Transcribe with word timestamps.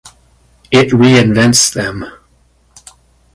It 0.71 0.87
reinvents 0.93 1.71
them. 1.75 2.05